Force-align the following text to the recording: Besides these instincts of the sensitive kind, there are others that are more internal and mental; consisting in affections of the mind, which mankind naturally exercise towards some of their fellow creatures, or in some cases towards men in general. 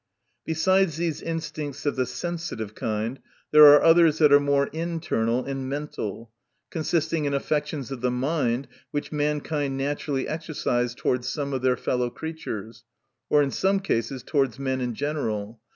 Besides 0.45 0.97
these 0.97 1.21
instincts 1.21 1.85
of 1.85 1.95
the 1.95 2.07
sensitive 2.07 2.73
kind, 2.73 3.19
there 3.51 3.67
are 3.67 3.83
others 3.83 4.17
that 4.17 4.33
are 4.33 4.39
more 4.39 4.65
internal 4.73 5.45
and 5.45 5.69
mental; 5.69 6.31
consisting 6.71 7.25
in 7.25 7.35
affections 7.35 7.91
of 7.91 8.01
the 8.01 8.09
mind, 8.09 8.67
which 8.89 9.11
mankind 9.11 9.77
naturally 9.77 10.27
exercise 10.27 10.95
towards 10.95 11.27
some 11.29 11.53
of 11.53 11.61
their 11.61 11.77
fellow 11.77 12.09
creatures, 12.09 12.83
or 13.29 13.43
in 13.43 13.51
some 13.51 13.79
cases 13.79 14.23
towards 14.23 14.57
men 14.57 14.81
in 14.81 14.95
general. 14.95 15.61